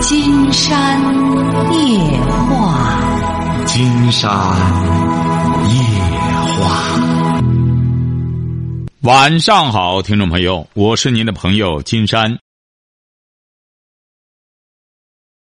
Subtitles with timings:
[0.00, 1.00] 金山
[1.72, 4.30] 夜话，金山
[5.68, 5.74] 夜
[6.54, 7.00] 话。
[9.02, 12.38] 晚上好，听众朋友，我是您的朋友金山。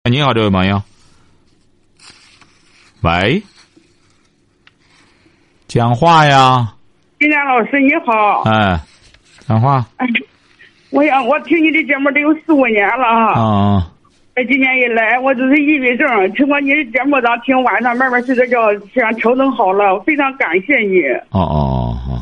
[0.03, 0.81] 哎你好，这位朋友。
[3.01, 3.41] 喂，
[5.67, 6.75] 讲话呀！
[7.19, 8.79] 金山老师你好，哎，
[9.47, 10.05] 讲话哎，
[10.89, 13.39] 我想我听你的节目得有四五年了啊。
[13.39, 13.90] 啊！
[14.33, 18.59] 哎，今年一来，我只是抑郁症，听过你的节目，咱听晚上慢慢睡着觉，
[18.93, 21.01] 想调整好了，非常感谢你。
[21.31, 22.21] 哦哦哦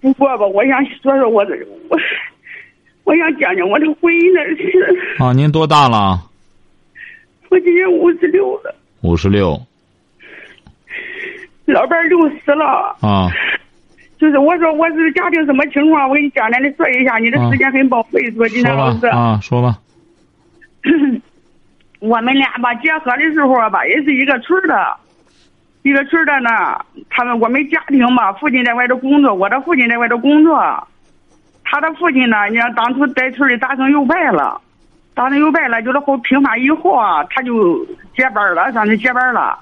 [0.00, 1.56] 不过吧，我想说说我的
[1.88, 1.96] 我，
[3.04, 5.14] 我想讲讲我的婚姻的事。
[5.20, 5.26] 哦！
[5.26, 6.18] 啊，您多大了？
[7.48, 9.60] 我今年五十六了，五十六
[11.66, 12.96] 老伴儿六十了。
[13.02, 13.30] 啊！
[14.18, 19.06] 就是我说我是家庭什么情况，我给你简单的说一下，你的时间很宝贵，说金说山老师。
[19.06, 19.78] 啊，说吧。
[22.00, 24.96] 我们俩吧结合的时候吧，也是一个村的，
[25.82, 26.50] 一个村的呢。
[27.10, 30.88] 他们我们家庭吧，父亲在外头工作，我的父亲在外头工作。
[31.62, 34.60] 他的父亲呢，你看当初在村里当成右派了，
[35.14, 37.84] 当成右派了，就是后平反以后啊，他就
[38.16, 39.58] 接班了，算是接班了。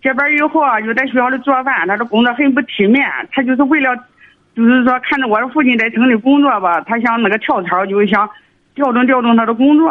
[0.00, 3.96] 接班以后啊，就在学校里做饭，他的工作很不体面，他就是为了，
[4.54, 8.30] 就是说看着我的父亲在城里工作吧，他想那个跳槽，就是想
[8.76, 9.90] 调动调动他的工作。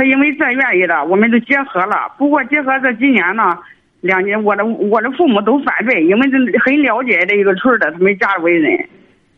[0.00, 2.10] 他因为这愿意的，我们就结合了。
[2.16, 3.58] 不过结合这几年呢，
[4.00, 8.88] 两年我的我的父母都反对，因为这很了解这一个村的，他们家为人，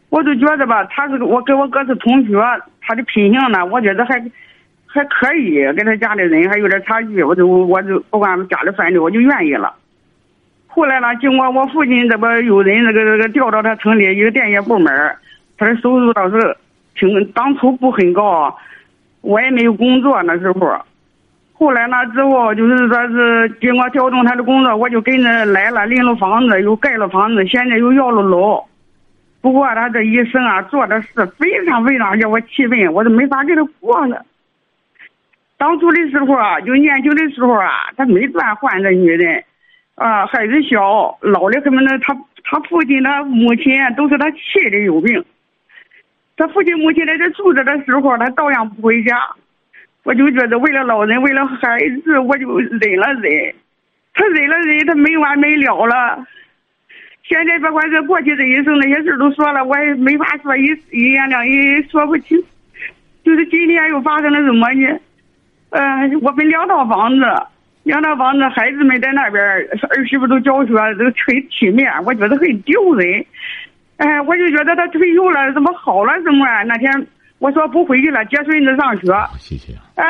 [0.08, 2.40] 我就觉得吧，他是我跟我哥是同学，
[2.80, 4.22] 他的品行呢，我觉得还
[4.86, 9.74] 还可以，跟他家里人还有点差距，我就我就不管家里反对，我就愿意了。
[10.68, 14.94] 后来呢，经过我父亲这不有人那个那个调到他城里一个电业部门，
[15.58, 16.56] 他的收入倒是
[16.94, 18.56] 挺当初不很高。
[19.22, 20.84] 我也没有工作那时候，
[21.54, 28.64] 后来呢之后就是说是经过调动他的工作，我就跟着来了，领了房子，又盖了房子，现在又要了楼。
[29.40, 31.08] 不过他这一生啊做的事
[31.38, 34.24] 非常非常让我气愤，我都没法给他过了。
[35.56, 39.44] 当初的时候啊，就年轻的时候啊，他没断换这女人，
[39.94, 42.12] 啊，孩子小，老的什么的，他
[42.44, 45.24] 他父亲他母亲都是他气的有病。
[46.42, 49.16] 他父亲母亲在这住着的时候，他照样不回家。
[50.02, 53.54] 我就觉得为了老人，为了孩子，我就忍了忍。
[54.12, 56.26] 他忍了忍，他没完没了了。
[57.22, 62.36] 现在不管是过去这一生那些事都说了，我也没法说一一言两语说不清。
[63.22, 64.98] 就是今天又发生了什么呢？
[65.70, 67.24] 呃，我们两套房子，
[67.84, 73.24] 两套房子，孩子们在那边，儿媳妇都教学，都很体面，我觉得很丢人。
[74.02, 76.12] 哎，我就觉得他退休了，怎么好了？
[76.24, 76.64] 怎么啊？
[76.64, 76.90] 那天
[77.38, 79.06] 我说不回去了，接孙子上学。
[79.38, 79.72] 谢谢。
[79.94, 80.04] 哎，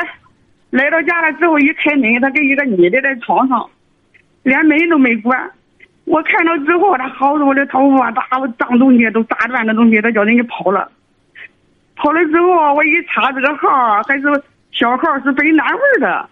[0.71, 3.69] 来到家了之后一开门，他跟一个女的在床上，
[4.45, 5.39] 连门都没关。
[6.05, 8.23] 我看到之后，他薅着我的头发，打
[8.59, 10.91] 脏东西都砸断的东西，他叫人家跑了。
[11.97, 14.43] 跑了之后，我一查这个号还是
[14.73, 16.29] 小号，是北南味的。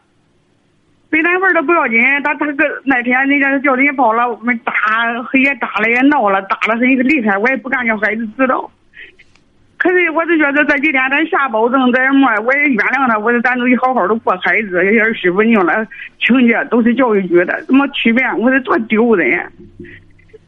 [1.10, 4.72] 北南味都不要紧，他他个那天人家叫人家跑了，我们打
[5.34, 8.70] 也打了也闹了，打了很厉害，我也不敢让孩子知道。
[9.76, 15.84] 可是我就觉得这几天咱下保证在么，我也原谅他，我说咱都得好好的过孩子，儿媳妇拧了
[16.20, 18.38] 亲家都是教育局的，怎么欺骗？
[18.38, 19.40] 我说多丢人！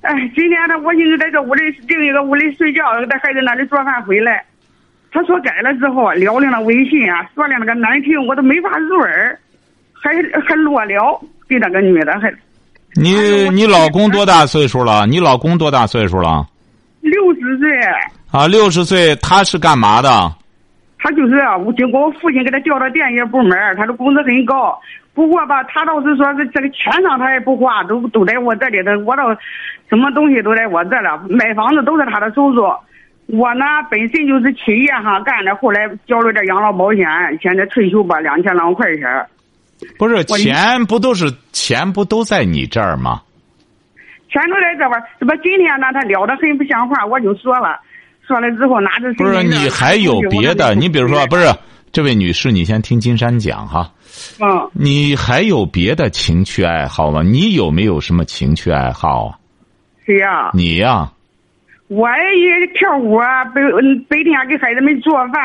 [0.02, 4.44] 哎，今天他我寻思在这屋里另一个屋里睡觉，在孩子那里做饭回来，
[5.10, 9.36] 他说改了之后聊了那微信啊，说的那个难听，我都没法入耳。
[10.02, 10.10] 还
[10.46, 12.32] 还裸聊，给那个女的还。
[12.94, 15.06] 你你老公多大岁数了？
[15.06, 16.44] 你老公多大岁数了？
[17.00, 17.70] 六十岁。
[18.30, 20.08] 啊，六十岁，他是干嘛的？
[20.98, 24.78] 他就是啊我经过我父亲给他调到电业部门，他的工资很高。
[25.14, 29.24] 不过吧，他倒是说是这个钱上他也不花，都都在我这里头，我倒
[29.88, 32.64] 什么东西都在我这了，买房子都是他的收入。
[33.26, 37.06] 我呢本身就是企业上干的，后来交了点养老保险，
[37.40, 39.26] 现在退休吧，两千来块钱。
[39.98, 43.22] 不是钱不都是钱不都在你这儿吗？
[44.30, 45.86] 钱都在这边，怎么今天呢？
[45.92, 47.78] 他聊的很不像话，我就说了，
[48.26, 49.12] 说了之后拿着。
[49.14, 50.74] 不是你还有别的？
[50.74, 51.44] 你比如说，不是
[51.92, 53.92] 这位女士，你先听金山讲哈。
[54.40, 54.70] 嗯。
[54.72, 57.22] 你还有别的情趣爱好吗？
[57.22, 59.38] 你有没有什么情趣爱好啊？
[60.06, 60.50] 谁呀？
[60.54, 61.12] 你呀。
[61.88, 63.60] 我也跳舞啊，白
[64.08, 65.42] 白天给孩子们做饭，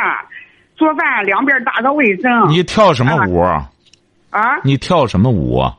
[0.77, 2.49] 做饭两边打扫卫生。
[2.49, 3.41] 你跳什么舞？
[3.41, 3.69] 啊！
[4.63, 5.73] 你跳什么舞啊？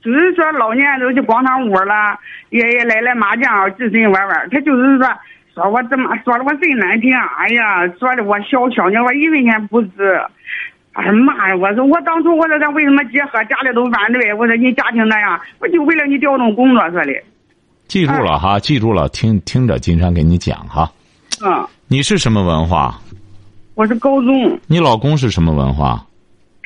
[0.00, 2.18] 就是说老年都去广场舞了，
[2.50, 4.48] 爷爷奶奶麻将、自身玩玩。
[4.50, 5.08] 他就是说
[5.54, 10.20] 说我怎么说的我真难听，哎呀，说的我小小呢，我一分钱不值。
[10.92, 11.56] 哎呀妈呀！
[11.56, 14.32] 我说我当初我说咱为什么结合，家里都反对。
[14.34, 17.12] 我说你家庭那样，我就为了你调动工作说的。
[17.86, 20.90] 记住了哈，记住了，听听着，金山给你讲哈。
[21.44, 21.66] 嗯。
[21.86, 22.98] 你是什么文化？
[23.74, 24.58] 我是高中。
[24.66, 26.04] 你老公是什么文化？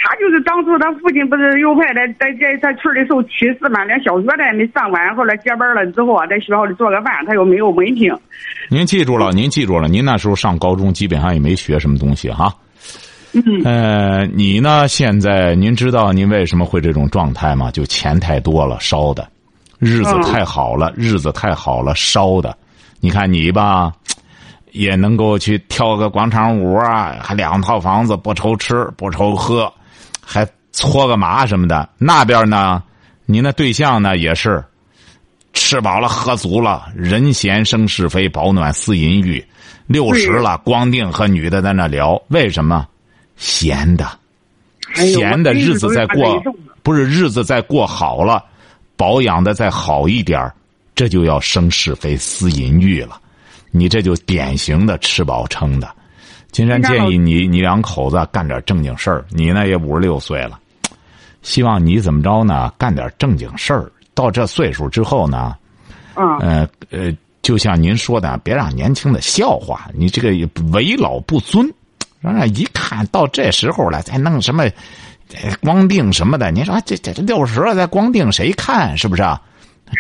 [0.05, 8.13] 他就是当初他父亲不是右派的，在在在村里受歧视嘛，连小学他也没上完，后来接班了之后啊，在学校里做个饭，他又没有文凭。
[8.69, 12.53] 您记住了，您记住了，您那时候上高中基本上也没学什么东西哈。
[13.33, 13.63] 嗯。
[13.65, 14.89] 呃，你呢？
[14.89, 17.71] 现在您知道您为什么会这种状态吗？
[17.71, 19.29] 就钱太多了，烧的，
[19.79, 22.57] 日子太好了，日子太好了，烧的。
[23.01, 23.93] 你看你吧，
[24.73, 29.73] 也能够去跳个广场舞啊，还两套房子，不愁吃不愁喝。
[30.33, 32.83] 还搓个麻什么的，那边呢？
[33.27, 34.17] 你那对象呢？
[34.17, 34.65] 也是
[35.53, 39.45] 吃饱了喝足了，人闲生是非，保暖思淫欲。
[39.87, 42.89] 六十了，光腚和女的在那聊，为什么？
[43.37, 44.11] 闲的，
[44.95, 46.43] 闲的日子再过，
[46.83, 48.43] 不是日子再过好了，
[48.97, 50.51] 保养的再好一点
[50.95, 53.21] 这就要生是非、思淫欲了。
[53.71, 55.95] 你这就典型的吃饱撑的。
[56.53, 59.25] 金山建议你，你两口子干点正经事儿。
[59.31, 60.61] 你呢也五十六岁了，
[61.41, 62.71] 希望你怎么着呢？
[62.77, 63.91] 干点正经事儿。
[64.15, 65.57] 到这岁数之后呢，
[66.15, 70.29] 嗯，呃呃，就像您说的，别让年轻的笑话你这个
[70.73, 71.73] 为老不尊，
[72.21, 74.69] 让人一看到这时候了，再弄什么
[75.63, 79.23] 光腚什么的，你说这这六十了再光腚谁看是不是？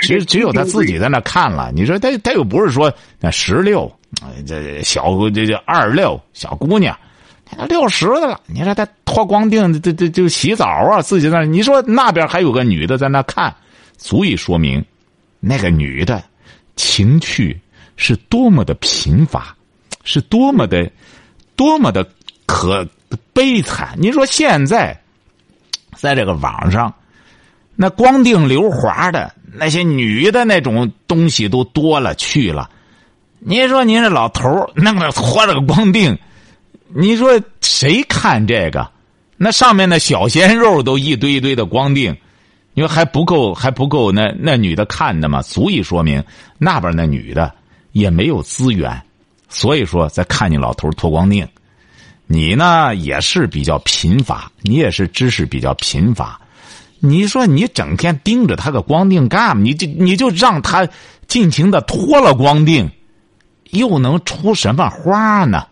[0.02, 1.72] 只只有他自己在那看了。
[1.74, 3.90] 你说他他又不是说那十六。
[4.46, 6.96] 这小这这二六小姑娘，
[7.44, 8.40] 她六十的了。
[8.46, 11.44] 你说她脱光腚，这这就洗澡啊，自己那。
[11.44, 13.54] 你说那边还有个女的在那看，
[13.96, 14.84] 足以说明
[15.40, 16.22] 那个女的
[16.76, 17.58] 情趣
[17.96, 19.56] 是多么的贫乏，
[20.04, 20.90] 是多么的
[21.56, 22.06] 多么的
[22.46, 22.86] 可
[23.32, 23.96] 悲惨。
[23.98, 24.98] 你说现在
[25.96, 26.94] 在这个网上，
[27.74, 32.70] 那光腚溜滑的那些女的那种东西都多了去了。
[33.44, 36.16] 您说您这老头 弄个搓着个光腚，
[36.94, 38.88] 你说谁看这个？
[39.36, 42.16] 那上面的小鲜肉都一堆一堆的光腚，
[42.72, 45.42] 你说还不够还不够那那女的看的吗？
[45.42, 46.22] 足以说明
[46.56, 47.52] 那边那女的
[47.90, 49.02] 也没有资源，
[49.48, 51.48] 所以说在看你老头脱光腚。
[52.28, 56.40] 你呢也是比较贫乏，你也是知识比较贫乏。
[57.00, 59.62] 你说你整天盯着他个光腚干嘛？
[59.64, 60.86] 你就你就让他
[61.26, 62.88] 尽情的脱了光腚。
[63.72, 65.66] 又能出什么花呢？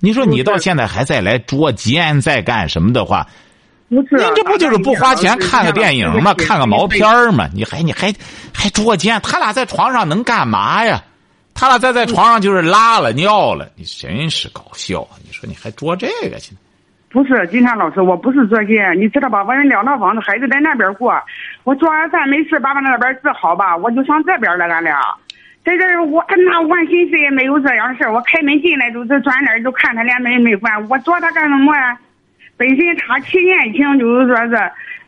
[0.00, 3.26] 你说你到现在还在来捉奸，在干什么的话，
[3.88, 4.16] 不是？
[4.16, 6.34] 您这不就是不花钱看个电影吗？
[6.34, 7.48] 看个毛片儿吗？
[7.54, 8.12] 你还你还
[8.52, 9.20] 还捉奸？
[9.22, 11.02] 他俩在床上能干嘛呀？
[11.54, 15.06] 他俩在在床上就是拉了尿了，你真是搞笑！
[15.24, 16.54] 你说你还捉这个去？
[17.08, 19.42] 不是，金山老师，我不是捉奸，你知道吧？
[19.42, 21.14] 我人两套房子，孩子在那边过，
[21.64, 25.00] 我做完饭没事，爸爸那边治好吧，我就上这边了，俺俩。
[25.66, 28.12] 在这儿，我那完心思也没有这样事儿。
[28.12, 31.98] 我开门进来就是转脸就看他连门没关，我找他干什么呀？
[32.56, 34.56] 本身他七年轻就是说是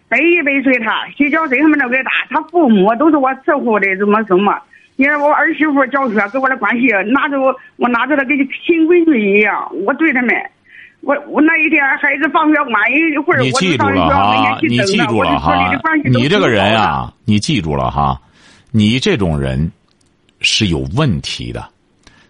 [0.09, 4.53] 百依百随他，洗脚水什么都给打，他父母都是我伺候的，怎么怎么？
[4.97, 10.35] 你看我儿媳妇教学跟我的关系，拿着我我拿着他跟亲闺女一样，我对他们，
[11.03, 15.13] 我我那一天孩子放学晚一会儿，我就上学校门前去等他。
[15.15, 18.21] 我就说你的你这个人啊，你记住了哈，
[18.73, 19.71] 你这种人。
[20.41, 21.69] 是有问题的，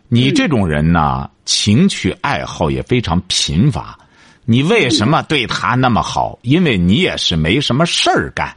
[0.09, 3.99] 你这种人呢，情趣爱好也非常贫乏。
[4.45, 6.39] 你为什么对他那么好？
[6.43, 8.57] 因为你也是没什么事儿干。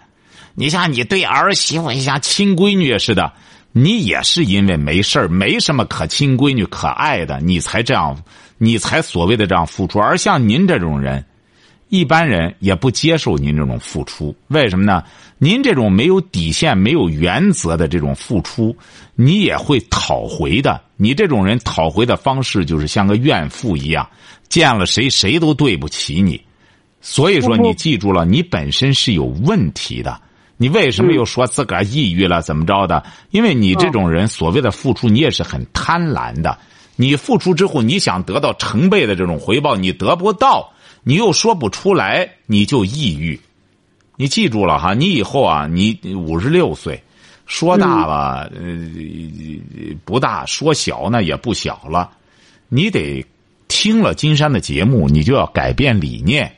[0.56, 3.34] 你像你对儿媳妇像亲闺女似的，
[3.72, 8.24] 你也是因为没事儿，没什么可亲闺女可爱的，你才这样，
[8.58, 10.00] 你才所谓的这样付出。
[10.00, 11.26] 而像您这种人。
[11.92, 15.04] 一般人也不接受您这种付出，为什么呢？
[15.38, 18.74] 您这种没有底线、没有原则的这种付出，
[19.14, 20.80] 你也会讨回的。
[20.96, 24.10] 你这种人讨回的方式就是像个怨妇一样，
[24.48, 26.42] 见了谁谁都对不起你。
[27.02, 30.22] 所以说，你记住了，你本身是有问题的。
[30.56, 32.42] 你为什么又说自个儿抑郁了？
[32.42, 33.04] 怎么着的？
[33.32, 36.58] 因为你这种人所谓的付出，你也是很贪婪的。
[36.96, 40.71] 你付出之后，你想得到成倍的这种回报，你得不到。
[41.04, 43.40] 你又说不出来，你就抑郁。
[44.18, 47.02] 你记住了哈，你以后啊，你五十六岁，
[47.48, 48.62] 说大吧，呃，
[50.06, 52.12] 不大；说小呢，也不小了。
[52.70, 53.26] 你得
[53.68, 56.54] 听了金山的节目，你就要改变理念。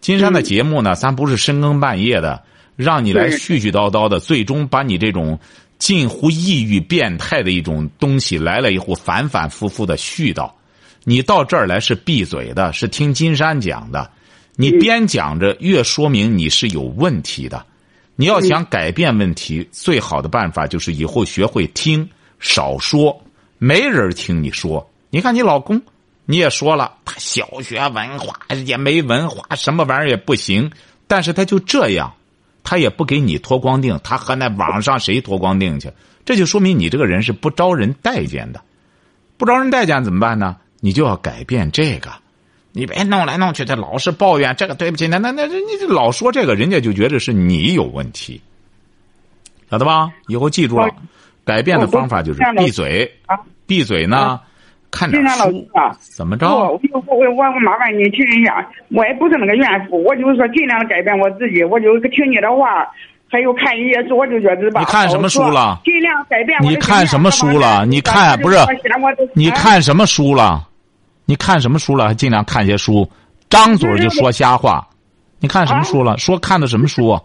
[0.00, 2.42] 金山的节目呢，咱不是深更半夜的
[2.74, 5.38] 让你来絮絮叨叨的，最终把你这种
[5.78, 10.50] 近乎抑郁、变态的一种东西来了以后，反反复复的絮叨。
[11.08, 14.10] 你到这儿来是闭嘴的，是听金山讲的。
[14.56, 17.64] 你边讲着越说明你是有问题的。
[18.16, 22.08] 你要想改变问题，最好的办法就是以后学会听，
[22.40, 23.22] 少说，
[23.58, 24.90] 没人听你说。
[25.10, 25.80] 你看你老公，
[26.24, 28.36] 你也说了，他小学文化
[28.66, 30.68] 也没文化，什么玩意儿也不行，
[31.06, 32.12] 但是他就这样，
[32.64, 35.88] 他也不给你脱光腚，他和那网上谁脱光腚去？
[36.24, 38.60] 这就说明你这个人是不招人待见的，
[39.36, 40.56] 不招人待见怎么办呢？
[40.80, 42.10] 你就要改变这个。
[42.72, 48.38] 你别弄来弄去，的老是抱怨这个对不起，那那那你老说这个，人家就觉得是你有问题，
[49.70, 50.12] 晓得吧？
[50.28, 50.90] 以后记住了，
[51.42, 53.10] 改变的方法就是闭嘴，
[53.66, 54.38] 闭嘴呢，
[54.90, 55.66] 看点书。
[55.98, 56.46] 怎么着？
[56.46, 62.86] 我我我我麻烦你听一下，我也不是那个怨妇，我就是说尽量改变我自己，我就听你的话，
[63.28, 64.80] 还有看一些书，我就觉得吧。
[64.80, 65.80] 你看什么书了？
[65.84, 66.58] 尽量改变。
[66.62, 67.84] 你看什么书了？
[67.84, 68.56] 你看不是？
[69.34, 70.66] 你看什么书了？
[71.24, 72.06] 你看什么书了？
[72.06, 73.08] 还尽量看些书，
[73.50, 74.86] 张嘴就说瞎话。
[75.40, 76.16] 你看什么书了？
[76.18, 77.18] 说看的什么书？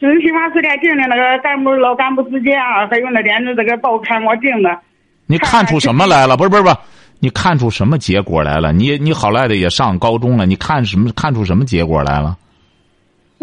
[0.00, 4.70] 就是新华书店订的那个干部老干部之间啊，还有那点子这个报刊我订的。
[5.26, 6.36] 你看出什么来了？
[6.36, 6.76] 不是不是不是，
[7.18, 8.72] 你看出什么结果来了？
[8.72, 12.36] 你你好赖的也上高中了，你看什么看出什么结果来了？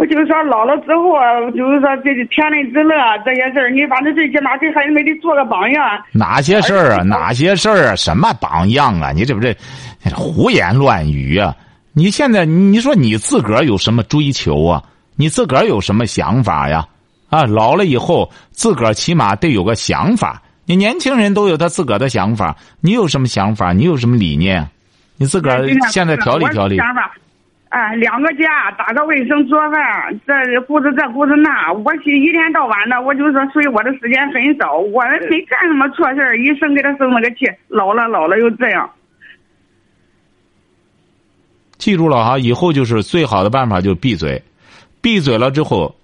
[0.01, 6.03] 我就是说老了之后啊，就是说这天伦之乐这些事儿，你反正最起码给孩子们得做个榜样。
[6.12, 7.03] 哪些事儿啊？
[7.03, 7.96] 哪些事儿啊？
[7.96, 9.12] 什么榜样啊？
[9.12, 9.55] 你这不是
[10.15, 11.55] 胡言乱语啊？
[11.93, 14.81] 你现在你说你自个儿有什么追求啊？
[15.17, 16.84] 你自个儿有什么想法呀？
[17.29, 20.41] 啊，老了以后自个儿起码得有个想法。
[20.65, 23.72] 你年轻人都有他自个儿的想法，你有什么想法？
[23.72, 24.67] 你有什么理念？
[25.17, 26.79] 你自个儿现在调理调理。
[27.72, 38.92] 啊，两个家，打个卫生，做饭，这顾着这顾着那，我一天到晚的，我就说，所以我的时间很少，我没干什么错事儿，一生给他生了个气，老了老了又这样。
[41.78, 44.44] 记住了哈，以后就是最好的办法就是闭嘴，
[45.00, 45.96] 闭嘴了之后，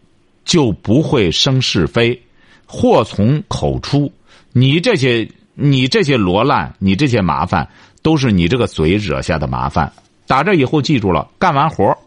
[0.45, 2.17] 就不会生是非，
[2.65, 4.09] 祸从口出。
[4.53, 7.67] 你这些，你这些罗烂，你这些麻烦，
[8.01, 9.91] 都是你这个嘴惹下的麻烦。
[10.27, 11.97] 打这以后，记住了，干完活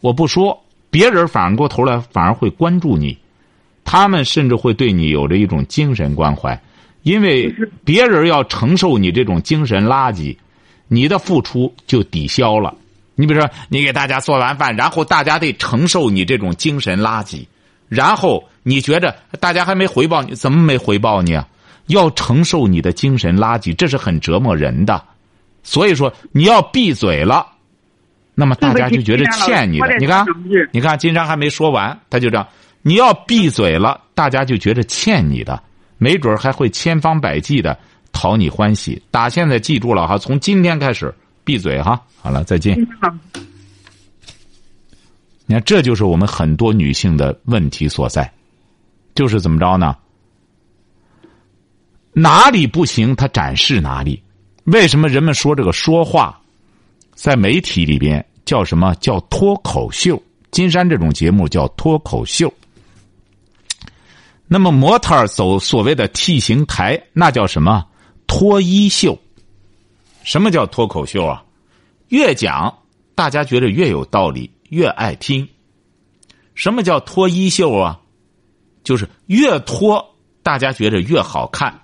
[0.00, 0.60] 我不说，
[0.90, 3.16] 别人反过头来反而会关注你，
[3.84, 6.60] 他们甚至会对你有着一种精神关怀，
[7.02, 10.36] 因为别人要承受你这种精神垃圾，
[10.88, 12.74] 你的付出就抵消了。
[13.14, 17.46] 你比如说，你给大家做完饭，然后大家得承受你这种精神垃圾，
[17.88, 21.46] 然后你觉着大家还没回报你，怎么没回报你啊？
[21.86, 25.02] 要承受你的精神垃圾，这是很折磨人的。
[25.64, 27.44] 所以说，你要闭嘴了，
[28.34, 29.96] 那么大家就觉得欠你的。
[29.98, 30.24] 你看，
[30.72, 32.46] 你看，金山还没说完，他就这样。
[32.82, 35.60] 你要闭嘴了，大家就觉得欠你的，
[35.96, 37.76] 没准还会千方百计的
[38.12, 39.02] 讨你欢喜。
[39.10, 41.12] 打现在记住了哈，从今天开始
[41.44, 42.00] 闭嘴哈。
[42.20, 42.78] 好了，再见。
[45.46, 48.30] 你看，这就是我们很多女性的问题所在，
[49.14, 49.96] 就是怎么着呢？
[52.12, 54.22] 哪里不行，她展示哪里。
[54.64, 56.40] 为什么人们说这个说话，
[57.14, 60.20] 在媒体里边叫什么叫脱口秀？
[60.50, 62.52] 金山这种节目叫脱口秀。
[64.46, 67.84] 那么模特走所谓的 T 型台，那叫什么
[68.26, 69.18] 脱衣秀？
[70.22, 71.44] 什么叫脱口秀啊？
[72.08, 72.72] 越讲
[73.14, 75.46] 大家觉得越有道理，越爱听。
[76.54, 78.00] 什么叫脱衣秀啊？
[78.82, 81.82] 就是越脱大家觉得越好看，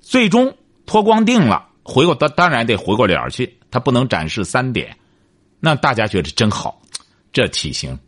[0.00, 0.56] 最终
[0.86, 1.67] 脱光腚了。
[1.90, 4.94] 回过当当然得回过脸去，他不能展示三点，
[5.58, 6.78] 那大家觉得真好，
[7.32, 7.98] 这体型，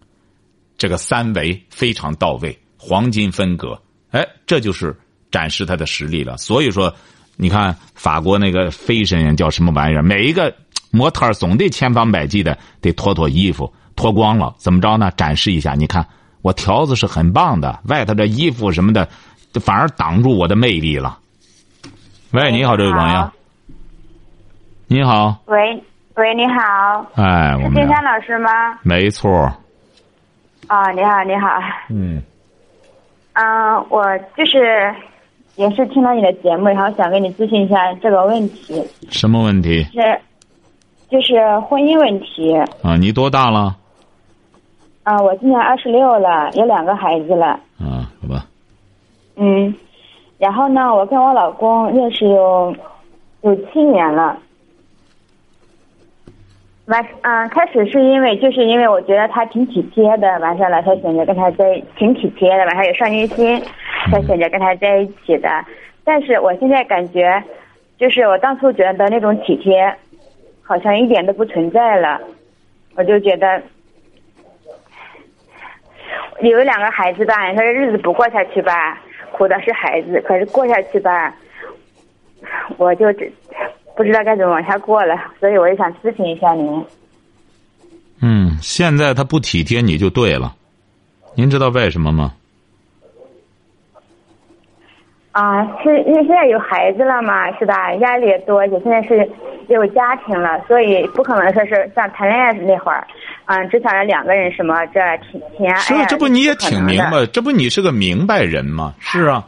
[0.77, 4.95] 这个三维非常到位，黄金分割，哎，这就是
[5.31, 6.37] 展示他的实力了。
[6.37, 6.95] 所以说，
[7.37, 10.03] 你看法国那个飞身叫什么玩意儿？
[10.03, 10.55] 每一个
[10.91, 15.11] 模特总得千方百计的得脱脱衣服，脱光了怎么着呢？
[15.17, 16.07] 展示一下，你看
[16.43, 19.09] 我条子是很棒的，外头这衣服什么的，
[19.55, 21.19] 反而挡住我的魅力了。
[22.33, 23.33] 喂，你好，这位朋友。
[24.93, 25.81] 你好，喂
[26.17, 28.77] 喂，你好，哎，是金山老师吗？
[28.83, 29.31] 没错。
[30.67, 31.49] 啊，你好，你好。
[31.91, 32.21] 嗯。
[33.35, 34.05] 嗯，我
[34.37, 34.93] 就是
[35.55, 38.85] 也是听了你的节目，然后想跟你咨询一下这个问题。
[39.11, 39.85] 什么问题？
[39.93, 40.21] 是，
[41.09, 42.53] 就是婚姻问题。
[42.83, 43.77] 啊，你多大了？
[45.05, 47.47] 啊，我今年二十六了，有两个孩子了。
[47.79, 48.45] 啊，好吧。
[49.37, 49.73] 嗯，
[50.37, 52.75] 然后呢，我跟我老公认识有
[53.43, 54.37] 有七年了。
[56.91, 63.63] 完，嗯，开始是因为，就是因为我觉得他挺体贴的，完事了才选择跟他在，挺体贴的，完事有上进心，
[64.11, 65.49] 才选择跟他在一起的。
[66.05, 67.43] 但是我现在感觉，
[67.97, 69.95] 就是我当初觉得那种体贴，
[70.63, 72.21] 好像一点都不存在了。
[72.97, 73.63] 我就觉得
[76.41, 81.33] 有两个孩子吧，你说这日子不过下去吧，苦的是孩子；可是过下去吧，
[82.79, 83.31] 我就只
[84.01, 86.83] 不知道该怎么往下过了，所以我就想咨询一下您。
[88.23, 90.55] 嗯，现在他不体贴你就对了，
[91.35, 92.33] 您知道为什么吗？
[95.33, 97.93] 啊，是因为现在有孩子了嘛，是吧？
[97.97, 99.31] 压力也多，而且现在是
[99.69, 103.07] 有家庭了，所以不可能说是像谈恋爱那会儿，
[103.45, 105.77] 嗯，只想着两个人什么这挺挺爱。
[105.77, 108.95] 是，这不你也挺明白，这不你是个明白人吗？
[108.99, 109.45] 是啊。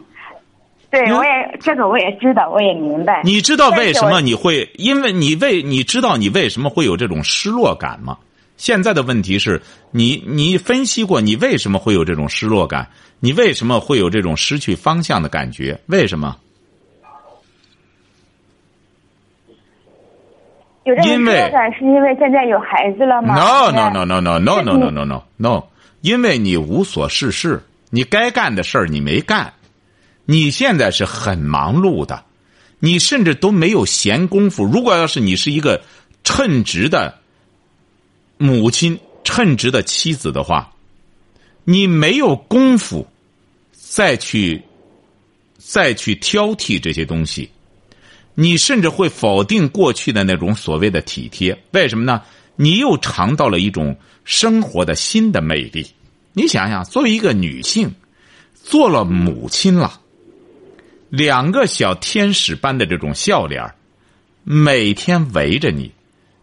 [0.93, 3.23] 对，我也这个我也知道，我也明白。
[3.25, 4.71] 你知道为什么你会？
[4.75, 8.19] 因为你为你知道你为什么会有这种失落感吗？
[8.59, 12.87] 现在的问题是你，你分析过你为什么会有这种失落感？
[13.21, 15.81] 你为什么会有这种失去方向的感觉？
[15.87, 16.37] 为什么？
[20.85, 25.63] 有这种失落感是因为现在有孩子了吗？No no no no no no no no no no no，
[26.03, 29.55] 因为你无所事事，你该干的事儿你没干，
[30.25, 32.25] 你现在是很忙碌的，
[32.79, 34.65] 你甚至都没有闲工夫。
[34.65, 35.83] 如果要是你是一个
[36.25, 37.19] 称职的。
[38.39, 40.73] 母亲称职的妻子的话，
[41.63, 43.07] 你没有功夫
[43.71, 44.61] 再去
[45.59, 47.49] 再去挑剔这些东西，
[48.35, 51.57] 你甚至会否定过去的那种所谓的体贴。
[51.71, 52.21] 为什么呢？
[52.57, 55.87] 你又尝到了一种生活的新的魅力。
[56.33, 57.95] 你想想，作为一个女性，
[58.65, 60.01] 做了母亲了，
[61.13, 63.75] 两个小天使般的这种笑脸
[64.45, 65.93] 每天围着你，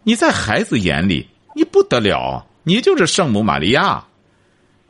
[0.04, 1.26] 你在孩子眼里。
[1.56, 4.04] 你不得了，你就是圣母玛利亚。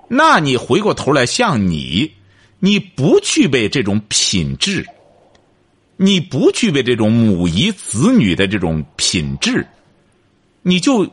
[0.08, 2.12] 那你回过头来，像你，
[2.58, 4.86] 你不具备这种品质，
[5.96, 9.66] 你不具备这种母仪子女的这种品质，
[10.60, 11.10] 你就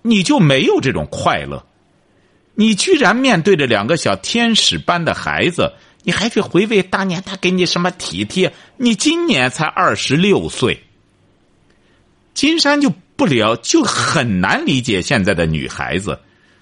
[0.00, 1.62] 你就没有这种快乐。
[2.54, 5.74] 你居然面对着两个小天使般的孩子，
[6.06, 8.54] 你还去回味当年他给你什么体贴？
[8.76, 10.84] 你今年才二十六岁，
[12.32, 12.92] 金山就。
[13.18, 16.20] 不了，就很难理解现在的女孩子，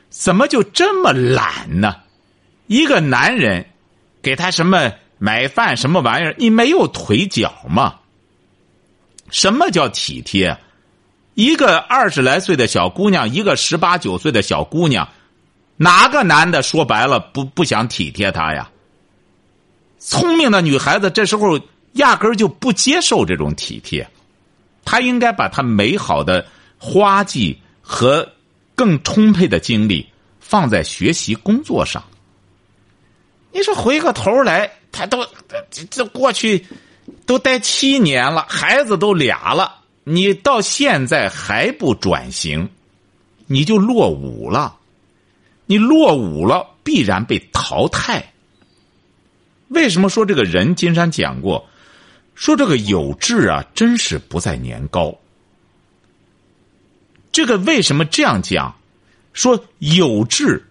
[0.08, 1.96] 怎么就这么懒呢？
[2.68, 3.66] 一个男人，
[4.22, 7.96] 给他什么买饭什么玩意儿，你没有腿脚吗？
[9.30, 10.56] 什么叫体贴？
[11.34, 15.08] 一个二十来岁的小姑娘，一个十八九岁的小姑娘，
[15.76, 18.70] 哪个男的说白了不不想体贴她呀？
[20.06, 21.58] 聪明的女孩子这时候
[21.94, 24.06] 压根儿就不接受这种体贴。
[24.84, 26.46] 她应该把她美好的
[26.78, 28.30] 花季和
[28.74, 30.06] 更充沛的精力
[30.40, 32.04] 放在学习工作上。
[33.50, 35.24] 你说回过头来，他都
[35.70, 36.66] 这这过去
[37.24, 42.68] 都待七年了，孩子都俩了，你到现在还不转型，
[43.46, 44.76] 你就落伍了。
[45.66, 48.33] 你落伍了，必然被淘汰。
[49.74, 50.74] 为什么说这个人？
[50.74, 51.68] 金山讲过。
[52.34, 55.16] 说这个有志啊，真是不在年高。
[57.30, 58.74] 这个为什么这样讲？
[59.32, 60.64] 说有志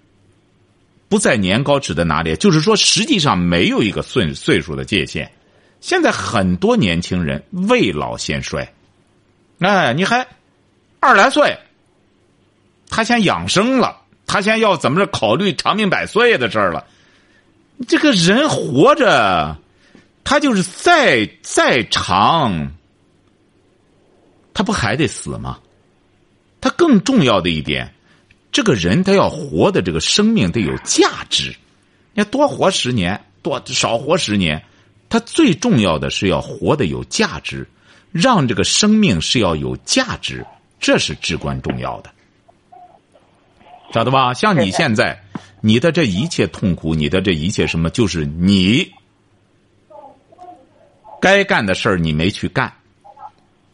[1.09, 2.35] 不在年高指的哪里？
[2.35, 5.31] 就是说，实际上没有一个岁岁数的界限。
[5.79, 8.73] 现在很多年轻人未老先衰，
[9.59, 10.25] 哎，你还
[11.01, 11.57] 二来岁，
[12.89, 16.87] 他先养生了，他先要怎么着考虑长命百岁的事儿了。
[17.83, 19.57] 这个人活着。
[20.25, 22.71] 他就是再再长，
[24.53, 25.59] 他不还得死吗？
[26.61, 27.93] 他更重要的一点，
[28.49, 31.53] 这个人他要活的这个生命得有价值。
[32.13, 34.63] 你多活十年，多少活十年，
[35.09, 37.67] 他最重要的是要活的有价值，
[38.13, 40.43] 让这个生命是要有价值，
[40.79, 42.09] 这是至关重要的，
[43.93, 44.33] 晓得吧？
[44.33, 45.21] 像你现在，
[45.61, 48.91] 你的这一切痛苦，你的这一切什么，就是你。
[51.21, 52.73] 该干的事儿你没去干，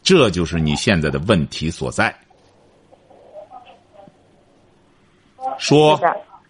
[0.04, 2.14] 这就是你现在的问题所在。
[5.58, 6.00] 说，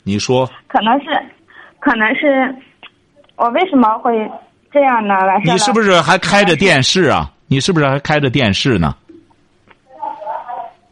[0.04, 1.06] 你说，可能是，
[1.80, 2.54] 可能是，
[3.36, 4.30] 我为什么会
[4.72, 5.14] 这样呢？
[5.46, 7.32] 你是不是还开着电视啊？
[7.46, 8.96] 你是不是还开着电视呢？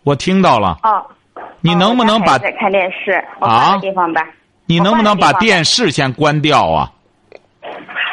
[0.03, 0.79] 我听到了。
[0.83, 1.03] 哦。
[1.61, 3.11] 你能不能把在看电视？
[3.39, 3.77] 啊。
[3.79, 4.27] 地方吧。
[4.65, 6.91] 你能不能把电视先关掉啊？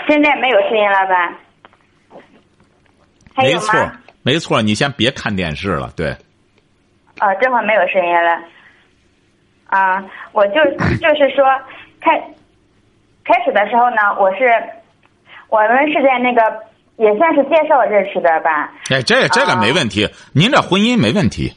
[0.09, 1.33] 现在没有声音了吧？
[3.37, 3.90] 没错，
[4.22, 6.11] 没错，你先别看电视了，对。
[7.18, 8.38] 啊，这会没有声音了。
[9.66, 11.44] 啊，我就就是说，
[12.00, 12.12] 开
[13.24, 14.44] 开始的时候呢，我是
[15.48, 16.40] 我们是在那个
[16.96, 18.72] 也算是介绍认识的吧。
[18.90, 21.52] 哎，这这个没问题，您这婚姻没问题。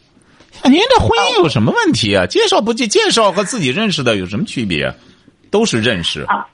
[0.65, 2.25] 您这婚姻有什么问题啊？
[2.25, 4.91] 介绍不介介绍和自己认识的有什么区别？
[5.49, 6.23] 都是认识。
[6.27, 6.45] 啊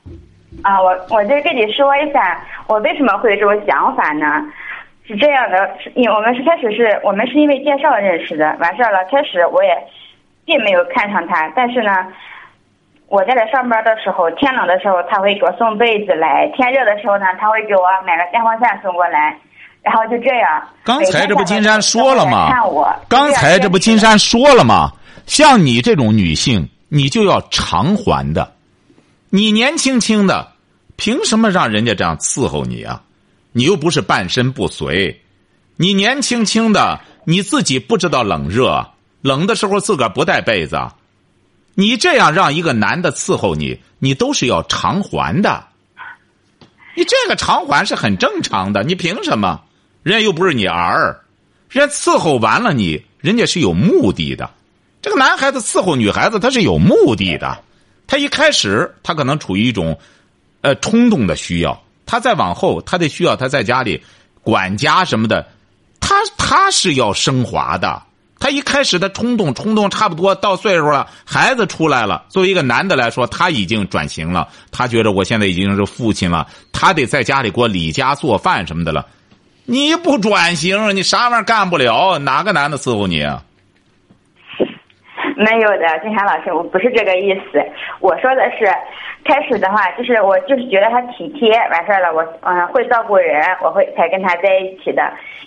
[0.62, 4.26] 啊，我我就跟你说一下，我为什么会有这种想法呢？
[5.06, 9.72] 是这样的，是因为我们是开始是我们是因为介绍认识的，完事儿了，开始我也
[10.46, 11.92] 并没有看上他，但是呢，
[13.08, 19.38] 我在这上班的时候，天冷的时候他会给我送被子来，天热的时候呢，他会给我买个电风扇送过来，
[19.84, 20.68] 然后就这样。
[20.84, 22.50] 刚才这不金山说了吗？
[22.50, 22.88] 看我。
[23.08, 24.92] 刚才这不金山说了吗？
[25.28, 28.54] 像你这种女性，你就要偿还的。
[29.30, 30.54] 你年轻轻的，
[30.96, 33.02] 凭什么让人家这样伺候你啊？
[33.52, 35.22] 你又不是半身不遂，
[35.76, 38.92] 你年轻轻的，你自己不知道冷热，
[39.22, 40.80] 冷的时候自个儿不带被子，
[41.76, 45.66] 你这样让一个男的伺候你，你都是要偿还的。
[46.96, 49.62] 你这个偿还是很正常的，你凭什么？
[50.04, 51.18] 人家又不是你儿，
[51.70, 54.50] 人家伺候完了你，人家是有目的的。
[55.02, 57.58] 这个男孩子伺候女孩子，他是有目的的。
[58.06, 59.98] 他一开始，他可能处于一种，
[60.62, 61.82] 呃，冲动的需要。
[62.06, 64.04] 他再往后，他得需要他在家里
[64.42, 65.48] 管家什么的，
[66.00, 68.04] 他他是要升华的。
[68.40, 72.26] 他一开始的冲动，冲动差不多到岁数了，孩子出来了。
[72.28, 74.50] 作为一个男的来说，他已经转型了。
[74.70, 79.08] 他觉得我现在已经是父亲了，他得在家里给我理家做饭什么的了。
[79.66, 82.20] 你不转型，你啥玩意儿干不了？
[82.20, 83.24] 哪个男的伺候你？
[83.24, 83.42] 啊？
[85.36, 87.64] 没有的，金山老师，我不是这个意思。
[88.00, 88.66] 我说的是，
[89.26, 95.02] 开始的话就是我就是觉得他体贴，完事儿了，我嗯会照顾人，我会才跟他在一起的。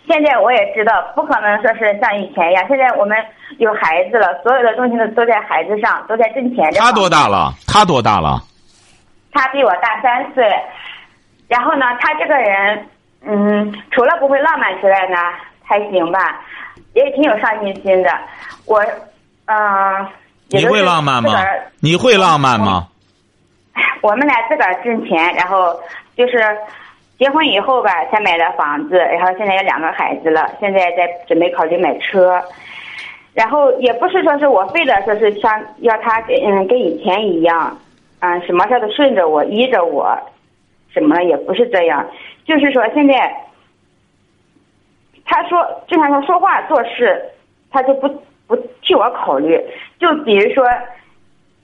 [0.08, 2.64] 现在我也知道，不可能说是像以前一样。
[2.68, 3.16] 现在我们
[3.58, 6.72] 有孩子了，所有的东西都都在孩子上，都在挣钱。
[6.74, 7.52] 他多大了？
[7.66, 8.40] 他多大了？
[9.32, 10.44] 他比我大三岁。
[11.48, 12.86] 然后呢，他这个人，
[13.26, 15.16] 嗯，除了不会浪漫之外呢，
[15.64, 16.40] 还行吧，
[16.94, 18.10] 也挺有上进心的。
[18.66, 18.84] 我。
[19.48, 20.06] 嗯，
[20.48, 21.30] 你会浪漫吗？
[21.80, 22.88] 你会浪漫吗？
[24.02, 25.78] 我们俩自个儿挣钱，然后
[26.16, 26.38] 就是
[27.16, 32.42] 结婚以后吧，才买的房子，然后现在有两个孩子了，现在在准备考虑买车，
[33.34, 37.78] 然后也不是说是我非得说是像要他嗯跟以前一样，
[38.18, 40.18] 嗯什么事都顺着我依着我，
[40.92, 42.04] 什么也不是这样，
[42.46, 43.36] 就是说现在
[45.24, 47.22] 他说就像他说话做事，
[47.70, 48.22] 他就不。
[48.48, 49.60] 不替我考虑，
[49.98, 50.64] 就比如说，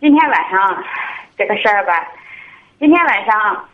[0.00, 0.84] 今天晚上
[1.38, 2.08] 这个事儿吧。
[2.80, 3.64] 今天晚上，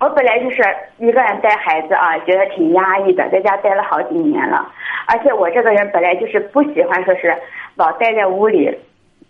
[0.00, 0.62] 我本来就是
[0.98, 4.70] 一个人带孩子啊，觉得挺压抑的，在家待了好几年了。
[5.06, 7.34] 而且我这个人本来就是不喜欢说是
[7.76, 8.78] 老待在屋里，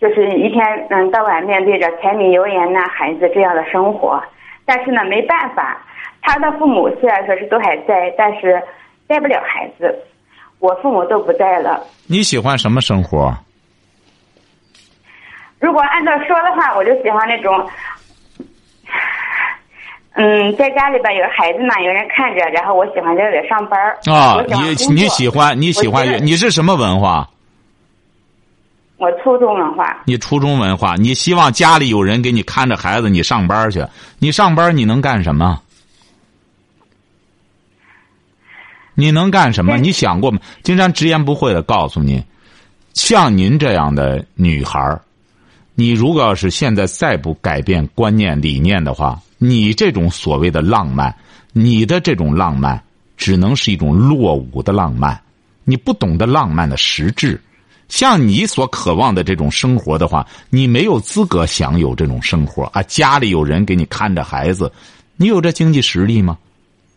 [0.00, 4.20] 就是一天嗯到晚面对着柴米油盐呐孩子这样的生活。
[4.66, 5.80] 但是呢，没办法，
[6.20, 8.60] 他的父母虽然说是都还在，但是
[9.06, 9.96] 带不了孩子。
[10.58, 11.86] 我父母都不在了。
[12.06, 13.32] 你喜欢什么生活？
[15.60, 17.66] 如果按照说的话，我就喜欢那种，
[20.14, 27.28] 嗯，在家里边有孩子嘛，有人看着，然后我喜欢在这里上班啊，你你喜欢你喜欢你是什么文化？
[28.96, 30.02] 我初中文化。
[30.06, 33.84] 你初中文化，你希望家里有人给你看着孩子，你上班去。
[34.18, 35.60] 你上班你能干什么？
[38.94, 39.76] 你能干什么？
[39.76, 40.40] 你想过吗？
[40.62, 42.24] 金山直言不讳的告诉你，
[42.94, 44.98] 像您这样的女孩
[45.74, 51.14] 你如果要是现在再不改变观念理念的话，你这种所谓的浪漫，
[51.52, 52.82] 你的这种浪漫，
[53.18, 55.20] 只能是一种落伍的浪漫。
[55.64, 57.38] 你不懂得浪漫的实质，
[57.88, 62.82] 像你所渴望的这种生活的话，你没有资格享有这种生活啊！
[62.82, 64.70] 家里有人给你看着孩子，
[65.16, 66.36] 你有这经济实力吗？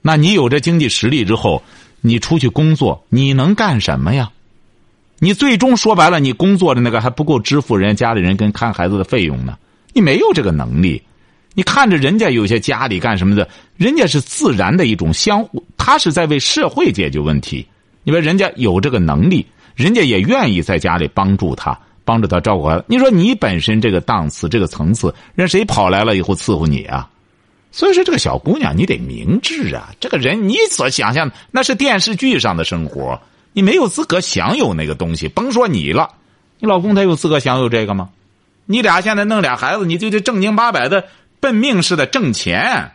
[0.02, 1.62] 那你有这经济实力之后？
[2.02, 4.32] 你出去工作，你能干什么呀？
[5.20, 9.58] 你最终说白了，你工作的那个还不够支付人家家里人跟看孩子的费用呢。
[9.92, 11.04] 你没有这个能力，
[11.54, 17.68] 你看着人家有些家里干什么的，人家是自然的一种相互，他是在为社会解决问题。
[18.06, 19.46] 因为人家有这个能力，
[19.80, 22.84] 人家也愿意在家里帮助他，帮助他照顾孩子。
[22.86, 27.10] 你说你本身这个档次、这个层次，人谁跑来了以后伺候你啊？
[27.72, 29.90] 所以说，这个小姑娘，你得明智啊！
[29.98, 33.22] 这个人，你所想象那是电视剧上的生活，
[33.54, 35.30] 你没有资格享有那个东西。
[35.30, 36.10] 甭说你了，
[36.60, 38.10] 你老公他有资格享有这个吗？
[38.66, 41.06] 你俩现在弄俩孩子，你就得正经八百的
[41.40, 42.92] 奔命似的挣钱，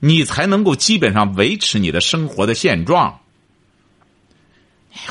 [0.00, 3.18] 你才能够基本上维持你的生活的现状。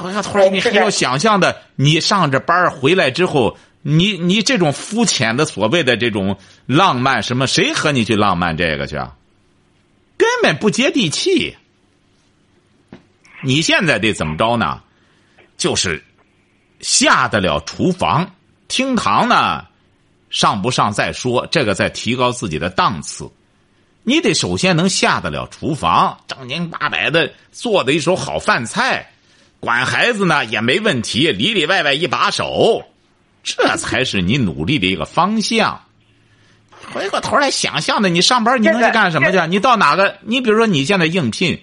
[0.03, 3.57] 我要突然，你还要想象的，你上着班回来之后。
[3.87, 7.45] 你你这种肤浅的所谓的这种浪漫什么？
[7.45, 8.97] 谁和你去浪漫这个去？
[8.97, 9.15] 啊
[10.17, 11.55] 根本不接地气。
[13.43, 14.81] 你现在得怎么着呢？
[15.55, 16.03] 就是
[16.79, 18.33] 下得了厨房，
[18.67, 19.67] 厅堂呢，
[20.31, 23.29] 上不上再说，这个在提高自己的档次。
[24.01, 29.11] 你得首先能下得了厨房，正经八百的做的一手好饭菜，
[29.65, 32.83] 管孩子呢也没问题，里里外外一把手，
[33.43, 35.81] 这才是你努力的一个方向。
[36.93, 39.39] 回过头来想象的，你上班你能去干什么去？
[39.47, 40.17] 你到哪个？
[40.21, 41.59] 你比如说你现在应聘，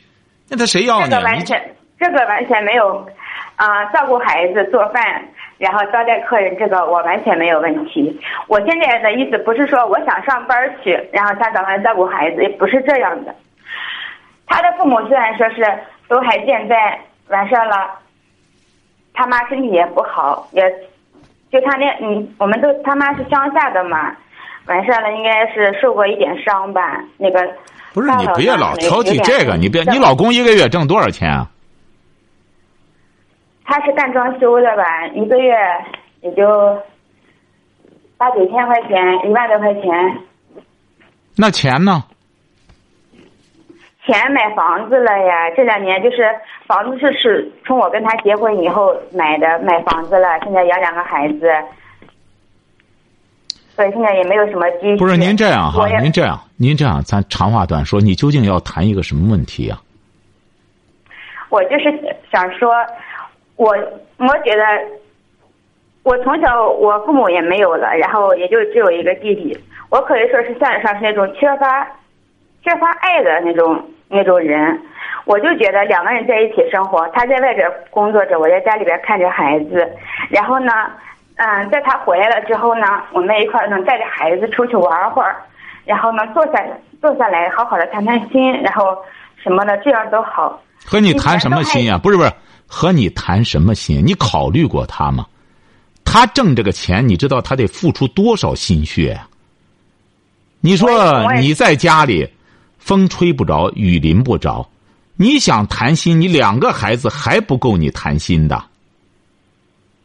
[0.49, 1.11] 那他谁要你？
[1.11, 3.07] 这个完全，这个完全没有，
[3.55, 5.25] 啊，照顾孩子、做饭，
[5.59, 8.21] 然后招待客人，这个我完全没有问题。
[8.49, 13.33] 我现在的意思不是说我想上班去，然后下早班照顾孩子，也不是这样的。
[14.49, 15.63] 他的父母虽然说是
[16.09, 17.99] 都还健在，完事了，
[19.15, 20.63] 他妈身体也不好，也
[21.51, 24.17] 就他那嗯，我们都他妈是乡下的嘛。
[24.67, 27.03] 完事儿了，应该是受过一点伤吧？
[27.19, 27.41] 那个
[27.93, 31.51] 不是你别老挑剔这个，你别，你老公一个月挣多少钱啊？
[33.65, 35.07] 他是干装修的吧？
[35.15, 35.53] 一个月
[36.21, 36.81] 也就
[38.17, 39.83] 八九千块钱，一万多块钱。
[41.37, 42.05] 那钱呢？
[44.07, 45.51] 钱买房子了呀！
[45.57, 46.19] 这两年就是
[46.73, 51.53] 房子是是从我跟他结婚以后买的，买房子了，现在养两个孩子。
[53.77, 54.97] 所以现在也没有什么积蓄。
[54.97, 59.79] 不是您这样哈，您这样，您这样，咱长话短说，你究竟要谈一个什么问题呀？
[61.51, 61.93] 我就是
[62.33, 62.75] 想说，
[63.57, 63.77] 我
[64.17, 64.65] 我觉得，
[66.05, 69.55] 我从小我父母也没有了，然后也就只有一个弟弟，
[69.91, 71.87] 我可以说是算得上是那种缺乏
[72.65, 74.81] 缺乏爱的那种那种人。
[75.33, 79.91] 我就觉得两个人在一起生活，他在外边工作着，我在家里边看着孩子，
[80.31, 80.73] 然后呢。
[81.37, 85.35] 嗯，在他回来了之后呢，我们一块儿能带着孩子出去玩会儿，
[85.87, 86.63] 然后呢，坐下
[87.01, 88.85] 坐下来好好的谈谈心，然后
[89.43, 90.61] 什么的，这样都好。
[90.85, 91.99] 和你谈什么心呀？
[91.99, 92.31] 不是不是，
[92.67, 94.03] 和你谈什么心？
[94.05, 95.27] 你考虑过他吗？
[96.05, 99.27] 他挣这个钱，你知道他得付出多少心血呀？
[100.61, 102.29] 你说你在家里，
[102.79, 104.69] 风吹不着，雨淋不着，
[105.17, 108.65] 你想谈心，你两个孩子还不够你谈心的。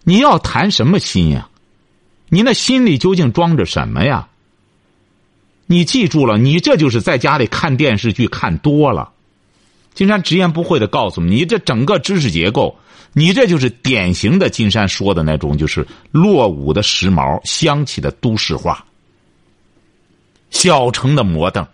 [0.03, 1.49] 你要谈什么心呀？
[2.29, 4.27] 你那心里究竟装着什么呀？
[5.65, 9.11] 你记住了，你这就是在家里看电视剧看多了。
[9.93, 12.77] 金山直言不讳的告诉你，你这整个知识结构，
[13.13, 18.85] 你这就是典型的金山说的那种，就是落伍的时髦、香气的都市化、
[20.51, 21.65] 小城的摩登。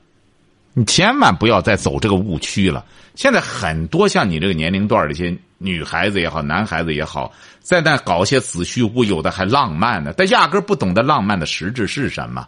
[0.74, 2.86] 你千万不要再走这个误区了。
[3.16, 7.32] 现在很多像你这个年龄段的一些女孩子也好，男孩子也好。
[7.60, 10.12] 在那搞些子虚乌有的，还浪漫呢？
[10.14, 12.48] 他压根不懂得浪漫的实质是什么。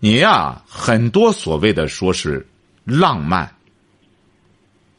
[0.00, 2.44] 你呀，很多所谓的说是
[2.84, 3.54] 浪漫，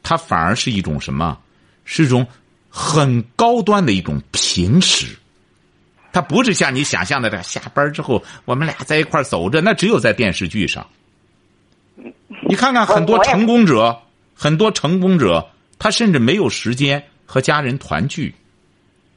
[0.02, 1.36] 它反而是一种什么？
[1.84, 2.26] 是一种
[2.70, 5.14] 很高端的一种平时。
[6.12, 10.86] 它不是像你想象的这下班之后我们俩在一块走着，那只有在电视剧上。
[12.48, 14.00] 你看看很多成功者，
[14.34, 18.34] 很多成功者，他甚至没有时间和家人团聚。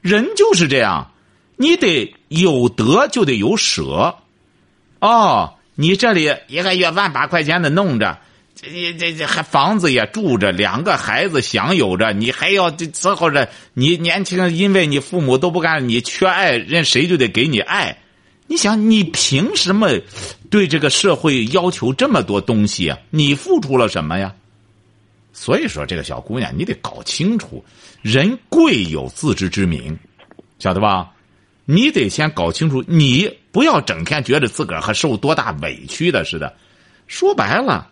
[0.02, 1.12] 人就是这样，
[1.58, 4.16] 你得有得就得有舍。
[5.00, 8.20] 哦，你这里一个月万把块钱的弄着，
[8.56, 17.98] 这这这还房子也住着，两个孩子享有着，你还要伺候着你年轻，因为你父母都不干，你缺爱，人谁就得给你爱。
[18.48, 19.90] 你想，你凭什么
[20.50, 22.98] 对这个社会要求这么多东西啊？
[23.10, 24.34] 你付出了什么呀？
[25.34, 27.64] 所以说，这个小姑娘，你得搞清楚。
[28.02, 29.98] 人贵有自知之明，
[30.60, 31.12] 晓得吧？
[31.66, 36.56] 你得先搞清楚，你不要整天觉得自个儿还受多大委屈的似的。
[37.06, 37.90] 说白了，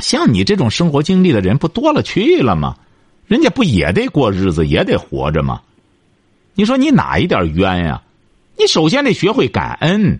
[0.00, 2.76] 像你这种生活经历的人不多了去了吗？
[3.28, 5.62] 人家不也得过日子，也得活着吗？
[6.54, 8.02] 你说你哪一点冤呀？
[8.58, 10.18] 你首先得学会感恩。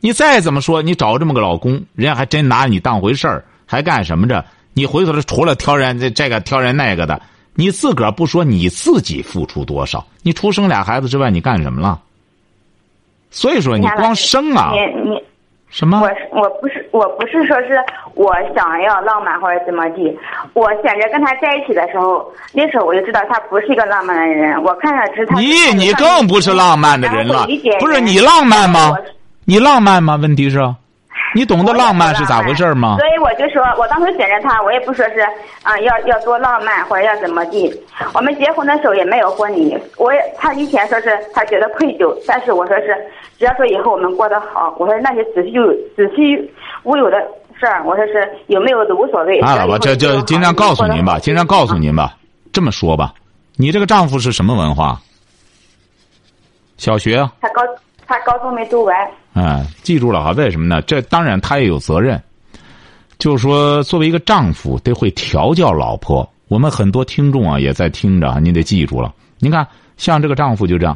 [0.00, 4.44] 你再怎么说，你找这么个老公，人家还真拿你当回事儿，还干什么着？
[4.74, 7.20] 你回头除了挑人这这个挑人那个的。
[7.54, 10.06] 你自个儿不说你自己付出多少？
[10.22, 12.00] 你除生俩孩子之外，你干什么了？
[13.30, 15.22] 所以说你光生啊，你你
[15.72, 16.00] 什么？
[16.00, 17.80] 我我不是我不是说是
[18.14, 20.16] 我想要浪漫或者怎么地。
[20.52, 24.62] 我选择跟他在一起的时候，那时候我就知道他不是一个浪漫的人。
[24.62, 25.40] 我看着是他。
[25.40, 27.46] 你你更不是浪漫的人了，
[27.80, 28.94] 不是你浪漫吗？
[29.46, 30.16] 你浪漫吗？
[30.16, 30.58] 问题是。
[31.34, 32.96] 你懂得浪漫是咋回事吗？
[32.98, 35.20] 所以我就说，我当时选择他，我也不说是
[35.62, 37.72] 啊，要要多浪漫或者要怎么地。
[38.12, 42.96] 我们结婚的时候也没有婚礼，我也他以前说是他觉得愧疚，但是我说是
[43.38, 45.52] 只要说以后我们过得好，我说那些子虚
[45.96, 46.52] 子虚
[46.84, 47.16] 乌有的
[47.58, 49.40] 事儿，我说是有没有都无所谓。
[49.40, 52.14] 啊，我这这尽量告诉您吧，尽量告诉您吧，
[52.52, 53.12] 这么说吧，
[53.56, 55.00] 你这个丈夫是什么文化？
[56.76, 57.32] 小学啊。
[57.40, 57.62] 他高
[58.12, 58.94] 他高中没读完。
[59.32, 60.82] 哎，记住了哈，为什么呢？
[60.82, 62.22] 这当然他也有责任，
[63.18, 66.28] 就是说，作为一个丈夫，得会调教老婆。
[66.48, 69.14] 我们很多听众啊，也在听着，您得记住了。
[69.38, 70.94] 您看，像这个丈夫就这样，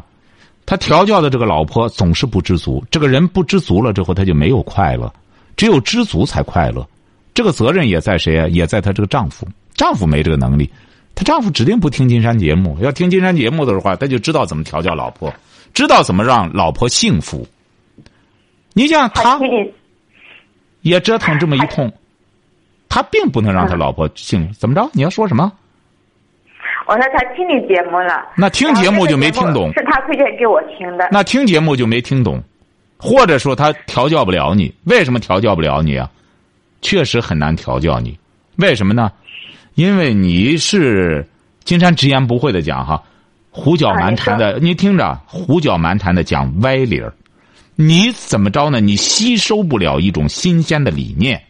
[0.66, 2.84] 他调教的这个老婆总是不知足。
[2.90, 5.10] 这个人不知足了之后，他就没有快乐，
[5.56, 6.86] 只有知足才快乐。
[7.32, 8.46] 这个责任也在谁啊？
[8.48, 9.48] 也在她这个丈夫。
[9.74, 10.70] 丈夫没这个能力，
[11.14, 12.76] 她丈夫指定不听金山节目。
[12.82, 15.32] 要听金山节目的话，他就知道怎么调教老婆，
[15.76, 17.46] 知道怎么让老婆幸福。
[18.72, 19.38] 你像他，
[20.80, 21.92] 也折腾这么一通，
[22.88, 24.54] 他并不能让他老婆幸福。
[24.54, 24.88] 怎么着？
[24.94, 25.52] 你要说什么？
[26.86, 28.26] 我说他听你节目了。
[28.38, 29.70] 那听节目就没听懂。
[29.74, 31.10] 是他推荐给我听的。
[31.12, 32.42] 那听节目就没听懂，
[32.96, 34.74] 或者说他调教不了你？
[34.84, 36.10] 为什么调教不了你啊？
[36.80, 38.18] 确实很难调教你。
[38.56, 39.12] 为什么呢？
[39.74, 41.22] 因为你是
[41.64, 43.02] 金山直言不讳的讲哈，
[43.56, 44.58] 胡搅蛮缠的。
[44.58, 47.10] 你听着，胡搅蛮缠的讲歪理儿。
[47.74, 48.80] 你怎么着呢？
[48.80, 51.42] 你吸收不了一种新鲜的理念，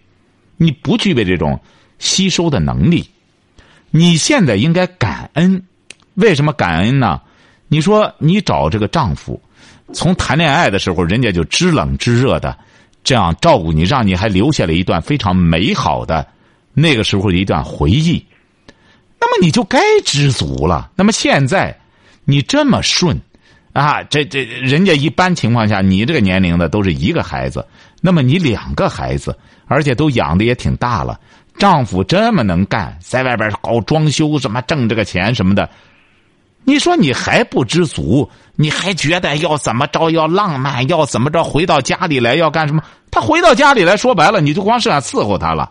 [0.56, 1.60] 你不具备这种
[1.98, 3.08] 吸收的能力。
[3.90, 5.60] 你现在应该感恩，
[6.14, 7.20] 为什么感恩呢？
[7.66, 9.40] 你说你找这个丈夫，
[9.92, 12.56] 从谈恋爱的时候，人家就知冷知热的
[13.02, 16.24] 这样照顾你，让你还留下了一段非常美好的
[16.72, 18.24] 那个时候的一段回忆。
[19.18, 20.90] 那么你就该知足了。
[20.94, 21.76] 那么现在
[22.26, 23.18] 你这么顺。
[23.72, 27.62] 啊，这这人家一般情况下，你这个年龄的都是一个孩子，
[28.00, 31.20] 那么你两个孩子，而且都养的也挺大了，
[31.58, 35.68] 丈夫这么能干，在外边搞装修什么挣这个钱什么的，
[36.64, 42.82] 你说你还不知足，你还觉得要怎么着要浪漫，要怎么着回到家里来要干什么？
[43.10, 45.70] 他回到家里来说白了，你就光剩下伺候他了，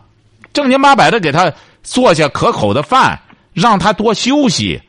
[0.52, 3.20] 正经八百的给他做下可口的饭，
[3.52, 4.80] 让他多休息。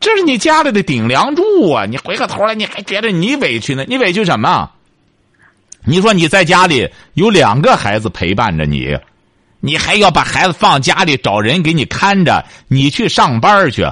[0.00, 1.84] 这是你家里的顶梁柱啊！
[1.84, 3.84] 你回过头来，你还觉得你委屈呢？
[3.86, 4.70] 你委屈什么？
[5.84, 8.98] 你说你在家里有两个孩子陪伴着你，
[9.60, 13.86] 你还要把孩子放家里找人给你看着，你去上班去，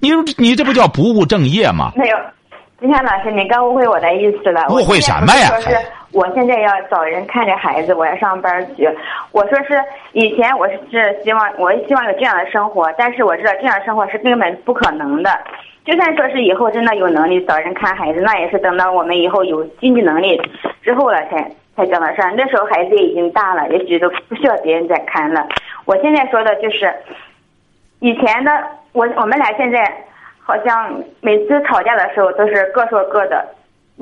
[0.00, 1.92] 你说你这不叫不务正业吗？
[1.94, 2.16] 没有，
[2.80, 4.66] 今天老师，你刚误会我的意思了。
[4.70, 5.50] 误会什么呀？
[6.12, 8.88] 我现在要找人看着孩子，我要上班去。
[9.32, 9.80] 我说是
[10.12, 15.30] 以前我是希望，我希望有这样的生活，但是我知道这样的生活是根本不可能的。
[15.84, 20.40] 就算说是以后真的有能力找人看孩子，那也是等到我们以后有经济能力
[20.82, 22.22] 之后了才才讲的事。
[22.36, 25.46] 那时候孩子已经大了，也许都不需要别人再看了。
[25.84, 26.92] 我现在说的就是，
[28.00, 28.50] 以前的
[28.92, 29.82] 我我们俩现在
[30.40, 33.46] 好像每次吵架的时候都是各说各的。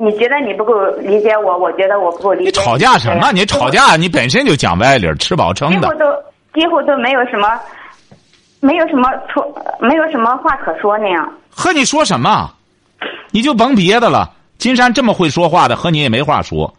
[0.01, 2.51] 你觉得你不够理解我，我觉得我不够理解你。
[2.51, 3.33] 吵架什么？
[3.33, 5.89] 你吵架你本身就讲歪理，吃饱撑的。
[5.89, 6.05] 几乎都
[6.53, 7.59] 几乎都没有什么，
[8.61, 9.45] 没有什么错，
[9.81, 11.29] 没有什么话可说那样。
[11.49, 12.49] 和你说什么？
[13.31, 14.31] 你就甭别的了。
[14.57, 16.73] 金山这么会说话的，和你也没话说，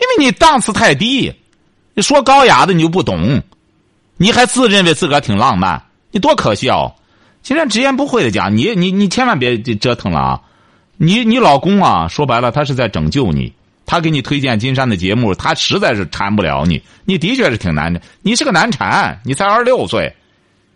[0.00, 1.32] 因为你档次太低。
[1.94, 3.40] 你说高雅的你就不懂，
[4.16, 6.96] 你还自认为自个儿挺浪漫，你多可笑！
[7.42, 10.40] 金山直言不讳的讲，你你你千万别折腾了啊！
[10.96, 13.52] 你你老公啊，说白了，他是在拯救你。
[13.86, 16.82] 他给你推荐金山的节目，他实在是缠不了你。
[17.04, 20.14] 你的确是挺难的，你是个难缠，你才二十六岁，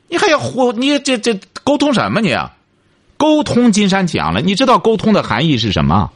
[0.08, 2.32] 你还要胡你这这沟通什么你？
[2.32, 2.52] 啊
[3.16, 6.12] 沟通，金山讲了，你知道沟通的含义是什么？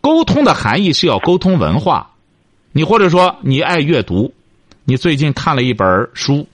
[0.00, 2.10] 沟通的含义是要沟通文化。
[2.72, 4.34] 你或者说你爱阅读，
[4.84, 6.46] 你最近看了一本书，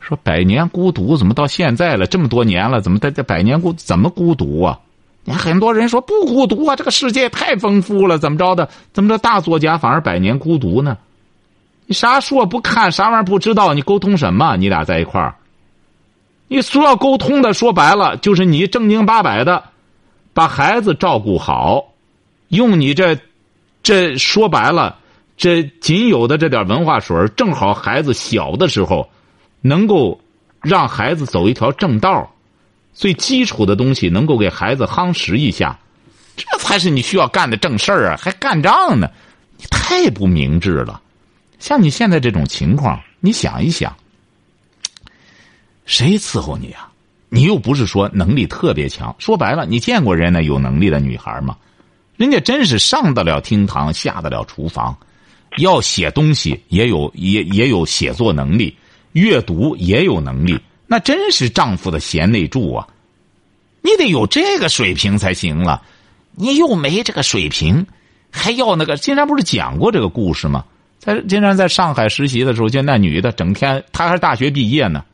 [0.00, 4.78] 说《百年孤独》怎么到现在了这么多年了，怎么在这《百年孤怎么孤独啊？
[5.28, 8.68] 你很多人说不孤独啊，这个世界太丰富了，怎么着的？
[8.92, 10.96] 怎么着大作家反而百年孤独呢？
[11.86, 14.56] 你啥书不看，啥玩意儿不知道，你沟通什么？
[14.56, 15.34] 你俩在一块儿，
[16.46, 19.64] 你说要沟通的，说白了就是你正经八百的
[20.32, 21.86] 把孩子照顾好，
[22.48, 23.18] 用你这
[23.82, 24.96] 这说白了
[25.36, 29.08] 这仅有的这点文化水正好孩子小的时候
[29.60, 30.20] 能够
[30.60, 32.30] 让孩子走一条正道。
[32.96, 35.78] 最基础的东西能够给孩子夯实一下，
[36.34, 38.16] 这才是你需要干的正事儿啊！
[38.18, 39.10] 还干仗呢，
[39.58, 41.02] 你太不明智了。
[41.58, 43.94] 像你现在这种情况，你想一想，
[45.84, 46.90] 谁伺候你啊？
[47.28, 49.14] 你又不是说能力特别强。
[49.18, 51.54] 说白了，你见过人家有能力的女孩吗？
[52.16, 54.96] 人家真是上得了厅堂，下得了厨房，
[55.58, 58.74] 要写东西也有也也有写作能力，
[59.12, 60.58] 阅读也有能力。
[60.86, 62.86] 那真是丈夫的贤内助啊！
[63.82, 65.82] 你得有这个水平才行了，
[66.34, 67.86] 你又没这个水平，
[68.30, 68.96] 还要那个？
[68.96, 70.64] 金山不是讲过这个故事吗？
[70.98, 75.04] 在金山在上海实习的时候，就那女的整天，她还是大学毕业呢，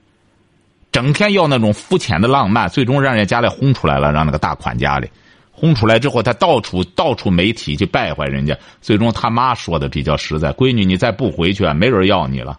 [0.90, 5.08] 整天要那种肤浅的浪漫，最终让人家家里轰出来了，让那个大款家里
[5.50, 12.58] 轰出来之后，他到处到处媒体去败坏人家，最终他妈说的比较实在：“闺女，你再不回去，没人要你了。”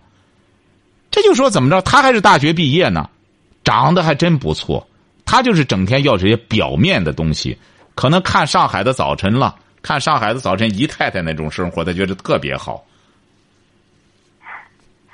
[1.14, 1.80] 这就说怎么着？
[1.84, 3.08] 他还是大学毕业呢，
[3.64, 4.90] 长得还真不错。
[5.26, 7.56] 他就是整天要这些表面的东西，
[7.94, 12.84] 可能看上海的早晨了，看上海的早晨姨太太那种生活，他觉得特别好，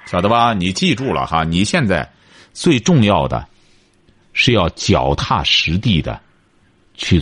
[0.06, 0.54] 晓得吧？
[0.54, 2.10] 你记住了哈，你现在
[2.54, 3.46] 最重要的
[4.32, 6.20] 是要脚踏实地的
[6.96, 7.22] 去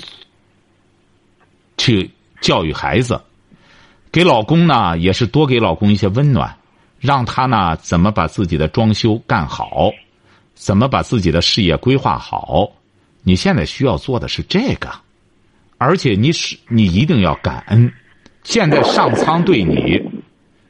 [1.77, 2.09] 去
[2.41, 3.19] 教育孩子，
[4.11, 6.56] 给老公呢也是多给老公一些温暖。
[6.99, 9.91] 让他呢怎么把自己的装修干好，
[10.55, 12.69] 怎么把自己的事业规划好？
[13.23, 14.89] 你现在需要做的是这个，
[15.77, 17.91] 而且你是你一定要感恩。
[18.43, 20.01] 现在上苍对你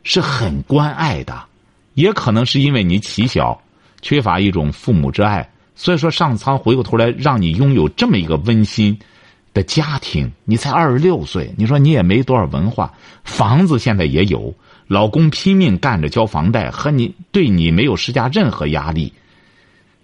[0.03, 1.45] 是很关爱的，
[1.93, 3.61] 也可能是因为你起小
[4.01, 8.97] 缺乏一种父母之爱，所以说上苍回过头来让你拥有这么一个温馨
[9.53, 10.31] 的家庭。
[10.43, 12.91] 你才二十六岁，你说你也没多少文化，
[13.23, 14.53] 房子现在也有。
[14.87, 19.11] 老公拼命干着交房贷，和你对你没有施加任何压力，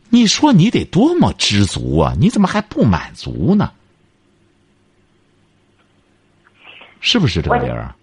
[0.10, 2.14] 你说你得多么知足啊？
[2.20, 3.72] 你怎么还不满足呢？
[7.00, 7.96] 是不是这个理儿？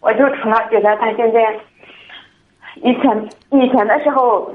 [0.00, 1.54] 我就除了觉得他现在，
[2.76, 4.54] 以前以前的时候，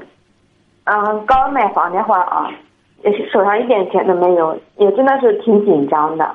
[0.84, 2.50] 嗯，刚买房的话啊，
[3.04, 6.34] 也是手上一点钱都没有，也真的是挺紧张的。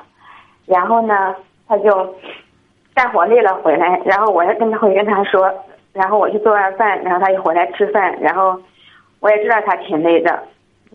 [0.64, 1.34] 然后呢，
[1.66, 2.14] 他就。
[2.98, 5.48] 干活累了回来，然后我也跟他会跟他说，
[5.92, 8.60] 然后我去做完饭，然后他就回来吃饭，然后
[9.20, 10.42] 我也知道他挺累的，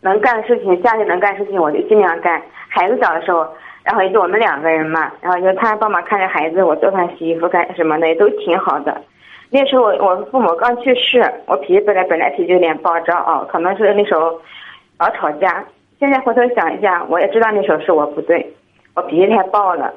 [0.02, 2.42] 能干的事情，家里能干事情我就尽量干。
[2.68, 3.48] 孩子小的时候，
[3.86, 9.02] 然后也就我们两个人嘛，然后就他帮忙看着孩子，我做饭、洗衣服干什么的也都挺好的。
[9.50, 14.38] 那时候我我父母刚去世，我脾气本来本来脾气有点暴躁啊，可能是那时候
[15.00, 15.64] 老吵架。
[16.02, 18.46] 现在回头想一下，我也知道那时候是我不对，
[18.94, 19.94] 我脾气太暴了。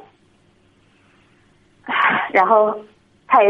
[2.33, 2.75] 然后，
[3.29, 3.49] 他也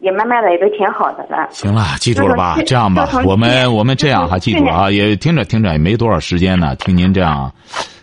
[0.00, 1.48] 也慢慢的也都挺好的了。
[1.50, 2.56] 行了，记住了吧？
[2.66, 6.74] 这样吧，我们我们这样哈，记住啊， 也听着听着也没多少时间呢。
[6.76, 7.50] 听您这样，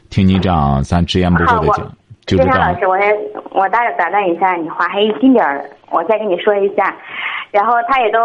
[0.10, 1.92] 听您这样，咱直言不讳的讲，
[2.26, 2.74] 就是这样。
[2.74, 3.16] 老师，我也
[3.52, 6.96] 我打打断一下你话，还一丁点儿，我再跟你说一下。
[7.52, 8.20] 然后他也都，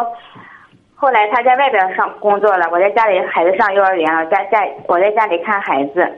[0.96, 6.10] 后来他在外边上工作了，我在家里孩子上幼儿园了，在在我在家里看孩子。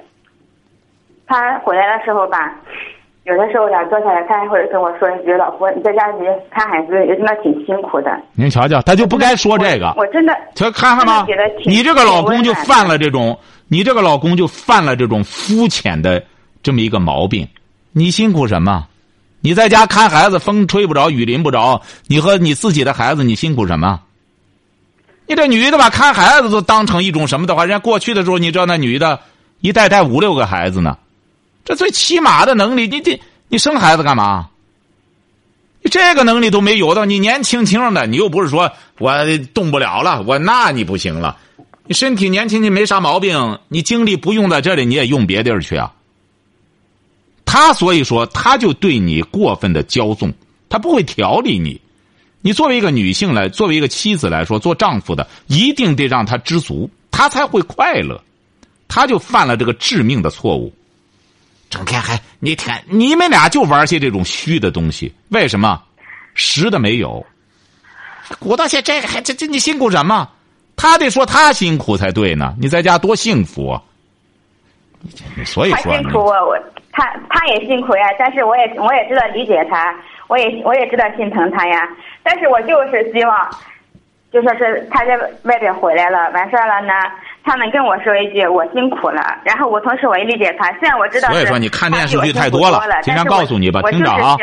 [1.26, 2.55] 他回来的时候吧。
[3.24, 9.94] 有的时候想坐下来看，或者跟我说一句：“老婆，你在家里看孩子也真的挺辛苦的。”您瞧瞧，他就不该说这个。
[9.96, 11.24] 我真的，瞧看看吧，
[11.64, 16.20] 你这个老公就犯了这种，你这个老公就犯了这种肤浅的
[16.64, 17.46] 这么一个毛病。
[17.92, 18.88] 你辛苦什么？
[19.40, 21.80] 你在家看孩子，风吹不着，雨淋不着。
[22.08, 24.00] 你和你自己的孩子，你辛苦什么？
[25.28, 27.64] 你这女的把看孩子都当成一种什么的话？
[27.64, 29.20] 人家过去的时候，你知道那女的，
[29.60, 30.98] 一代带五六个孩子呢。
[31.64, 34.48] 这最起码的能力，你这你生孩子干嘛？
[35.82, 39.12] 你这个能力都没有的，你年轻轻的，你又不是说我
[39.52, 41.38] 动不了了，我那你不行了。
[41.84, 45.92] 你身体年轻，你没啥毛病，你精力不用在这里，你也用别地儿去啊。
[47.44, 50.32] 他所以说，他就对你过分的骄纵，
[50.68, 51.80] 他不会调理你。
[52.40, 58.22] 你作为一个女性来，作为一个妻子来说，做丈夫的一定得让他知足，他才会快乐。
[58.86, 60.72] 他就犯了这个致命的错误。
[61.72, 65.82] 整天还你天，你们俩就玩些这种虚的东西，为什么？
[66.34, 67.24] 实的没有。
[68.38, 70.28] 鼓捣些这个还这这你辛苦什么？
[70.76, 72.54] 他得说他辛苦才对呢。
[72.60, 73.70] 你在家多幸福。
[73.70, 73.80] 啊！
[75.46, 76.58] 所以说辛苦我我
[76.92, 79.94] 他他也辛苦呀，但是我也我也知道理解他，
[80.28, 81.88] 我也我也知道心疼他呀。
[82.22, 83.50] 但是我就是希望，
[84.30, 86.92] 就说是他在外边回来了，完事儿了呢。
[87.45, 90.70] 他们跟我说一句“我辛苦了”，然后我同时我也理解他。
[90.78, 92.80] 虽然我知道，所以说你看电视剧太多了。
[93.03, 94.36] 经常告诉你吧，听着啊，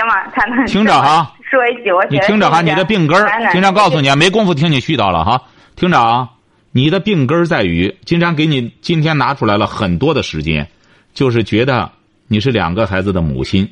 [0.68, 5.42] 听着哈，说一句，我你听着哈，你的病根儿，经常告诉你啊，没工夫听你絮叨了哈。
[5.78, 6.30] 听着啊，
[6.74, 10.68] 你的病根儿在于，经常给你今天拿出来了很多的时间，
[11.14, 11.90] 就是觉得
[12.28, 13.68] 你是两个孩子的母亲，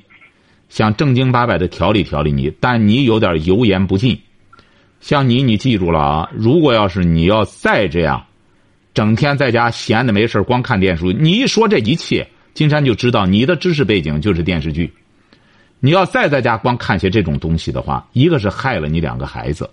[0.70, 4.18] 想正经八百的调理调理你，但你有点油盐不进。
[5.02, 8.24] 像你，你记住了啊，如果要是你要再这样。
[8.98, 11.14] 整天在家闲的没事光看电视。
[11.14, 14.92] 你一说这一切，金山就知道你的知识背景就是电视剧。
[15.80, 19.70] 你要再在家光看些这种东西的话，一个是害了你两个孩子。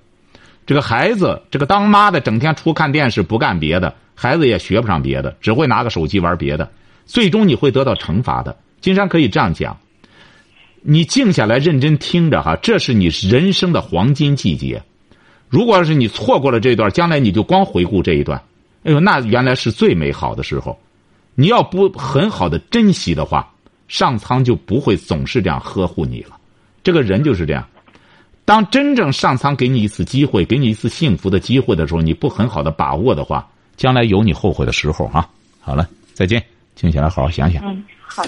[0.66, 6.70] 这个孩子，这个当妈的整天除看电视不干别的，孩子也学不上别的，只会拿个手机玩别的。
[7.06, 8.54] 最终你会得到惩罚的。
[8.82, 9.78] 金山可以这样讲：
[10.82, 14.82] 你静下来认真听着哈，这是你人生的黄金季节。
[15.48, 18.42] 如果要是你错过了这段，将来你就光回顾这一段。
[18.84, 20.78] 哎呦，那原来是最美好的时候，
[21.34, 23.52] 你要不很好的珍惜的话，
[23.88, 26.36] 上苍就不会总是这样呵护你了。
[26.82, 27.66] 这个人就是这样。
[28.44, 35.26] 当真正上苍给你一次机会，给你一次幸福的机会的时候，你不很好的把握的话，将来有你后悔的时候啊！
[35.60, 37.64] 好了，再见，静下来好好想想。
[37.64, 38.22] 嗯，好。